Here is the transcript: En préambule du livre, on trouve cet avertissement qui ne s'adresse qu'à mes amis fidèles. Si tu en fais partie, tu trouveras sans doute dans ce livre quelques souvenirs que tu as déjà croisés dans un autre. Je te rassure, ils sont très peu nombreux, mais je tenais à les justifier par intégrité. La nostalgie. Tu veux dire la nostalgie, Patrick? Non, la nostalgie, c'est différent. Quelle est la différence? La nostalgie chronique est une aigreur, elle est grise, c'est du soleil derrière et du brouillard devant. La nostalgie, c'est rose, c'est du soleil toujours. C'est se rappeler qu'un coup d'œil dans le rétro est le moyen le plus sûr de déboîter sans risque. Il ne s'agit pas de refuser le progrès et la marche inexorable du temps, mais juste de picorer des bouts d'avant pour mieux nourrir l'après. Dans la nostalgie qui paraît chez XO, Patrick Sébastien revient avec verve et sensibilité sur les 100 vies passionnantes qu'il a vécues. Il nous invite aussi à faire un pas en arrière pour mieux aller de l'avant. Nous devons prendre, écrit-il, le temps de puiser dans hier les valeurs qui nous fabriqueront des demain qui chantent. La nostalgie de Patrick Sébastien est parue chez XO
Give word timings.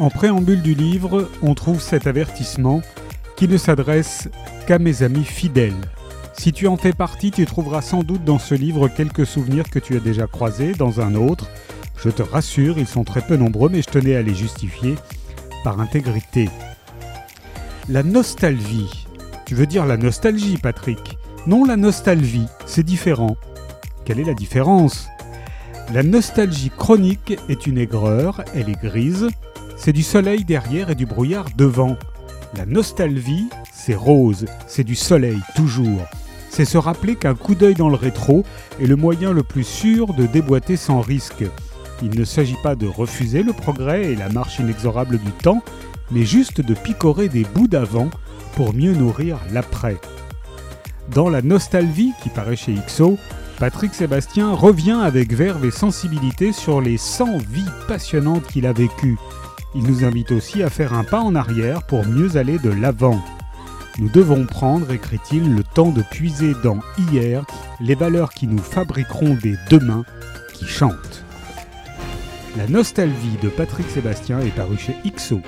En 0.00 0.08
préambule 0.08 0.62
du 0.62 0.72
livre, 0.72 1.28
on 1.42 1.54
trouve 1.54 1.82
cet 1.82 2.06
avertissement 2.06 2.80
qui 3.36 3.46
ne 3.46 3.58
s'adresse 3.58 4.30
qu'à 4.66 4.78
mes 4.78 5.02
amis 5.02 5.26
fidèles. 5.26 5.74
Si 6.32 6.54
tu 6.54 6.66
en 6.68 6.78
fais 6.78 6.94
partie, 6.94 7.30
tu 7.30 7.44
trouveras 7.44 7.82
sans 7.82 8.02
doute 8.02 8.24
dans 8.24 8.38
ce 8.38 8.54
livre 8.54 8.88
quelques 8.88 9.26
souvenirs 9.26 9.68
que 9.68 9.78
tu 9.78 9.94
as 9.96 10.00
déjà 10.00 10.26
croisés 10.26 10.72
dans 10.72 11.02
un 11.02 11.14
autre. 11.14 11.50
Je 11.98 12.08
te 12.08 12.22
rassure, 12.22 12.78
ils 12.78 12.86
sont 12.86 13.04
très 13.04 13.20
peu 13.20 13.36
nombreux, 13.36 13.68
mais 13.68 13.82
je 13.82 13.90
tenais 13.90 14.16
à 14.16 14.22
les 14.22 14.34
justifier 14.34 14.94
par 15.64 15.80
intégrité. 15.80 16.48
La 17.90 18.02
nostalgie. 18.02 19.06
Tu 19.44 19.54
veux 19.54 19.66
dire 19.66 19.84
la 19.84 19.98
nostalgie, 19.98 20.56
Patrick? 20.56 21.18
Non, 21.46 21.66
la 21.66 21.76
nostalgie, 21.76 22.46
c'est 22.64 22.84
différent. 22.84 23.36
Quelle 24.06 24.20
est 24.20 24.24
la 24.24 24.32
différence? 24.32 25.08
La 25.92 26.02
nostalgie 26.02 26.70
chronique 26.74 27.36
est 27.50 27.66
une 27.66 27.76
aigreur, 27.76 28.42
elle 28.54 28.70
est 28.70 28.82
grise, 28.82 29.28
c'est 29.80 29.94
du 29.94 30.02
soleil 30.02 30.44
derrière 30.44 30.90
et 30.90 30.94
du 30.94 31.06
brouillard 31.06 31.46
devant. 31.56 31.96
La 32.54 32.66
nostalgie, 32.66 33.48
c'est 33.72 33.94
rose, 33.94 34.44
c'est 34.66 34.84
du 34.84 34.94
soleil 34.94 35.38
toujours. 35.56 36.02
C'est 36.50 36.66
se 36.66 36.76
rappeler 36.76 37.16
qu'un 37.16 37.34
coup 37.34 37.54
d'œil 37.54 37.74
dans 37.74 37.88
le 37.88 37.94
rétro 37.94 38.44
est 38.78 38.86
le 38.86 38.96
moyen 38.96 39.32
le 39.32 39.42
plus 39.42 39.64
sûr 39.64 40.12
de 40.12 40.26
déboîter 40.26 40.76
sans 40.76 41.00
risque. 41.00 41.44
Il 42.02 42.18
ne 42.18 42.24
s'agit 42.26 42.58
pas 42.62 42.74
de 42.74 42.86
refuser 42.86 43.42
le 43.42 43.54
progrès 43.54 44.12
et 44.12 44.16
la 44.16 44.28
marche 44.28 44.58
inexorable 44.58 45.16
du 45.16 45.30
temps, 45.30 45.62
mais 46.10 46.24
juste 46.26 46.60
de 46.60 46.74
picorer 46.74 47.30
des 47.30 47.44
bouts 47.44 47.68
d'avant 47.68 48.10
pour 48.56 48.74
mieux 48.74 48.92
nourrir 48.92 49.38
l'après. 49.50 49.96
Dans 51.14 51.30
la 51.30 51.40
nostalgie 51.40 52.12
qui 52.22 52.28
paraît 52.28 52.56
chez 52.56 52.74
XO, 52.74 53.16
Patrick 53.58 53.94
Sébastien 53.94 54.52
revient 54.52 55.00
avec 55.02 55.32
verve 55.32 55.64
et 55.64 55.70
sensibilité 55.70 56.52
sur 56.52 56.82
les 56.82 56.98
100 56.98 57.38
vies 57.38 57.64
passionnantes 57.88 58.46
qu'il 58.46 58.66
a 58.66 58.74
vécues. 58.74 59.16
Il 59.74 59.84
nous 59.84 60.04
invite 60.04 60.32
aussi 60.32 60.62
à 60.62 60.70
faire 60.70 60.94
un 60.94 61.04
pas 61.04 61.20
en 61.20 61.34
arrière 61.34 61.84
pour 61.84 62.04
mieux 62.04 62.36
aller 62.36 62.58
de 62.58 62.70
l'avant. 62.70 63.22
Nous 63.98 64.08
devons 64.08 64.46
prendre, 64.46 64.90
écrit-il, 64.90 65.54
le 65.54 65.62
temps 65.62 65.90
de 65.90 66.02
puiser 66.02 66.54
dans 66.62 66.80
hier 66.98 67.44
les 67.80 67.94
valeurs 67.94 68.30
qui 68.30 68.46
nous 68.46 68.58
fabriqueront 68.58 69.34
des 69.34 69.56
demain 69.68 70.04
qui 70.54 70.66
chantent. 70.66 71.24
La 72.56 72.66
nostalgie 72.66 73.38
de 73.42 73.48
Patrick 73.48 73.88
Sébastien 73.90 74.40
est 74.40 74.54
parue 74.54 74.78
chez 74.78 74.96
XO 75.06 75.40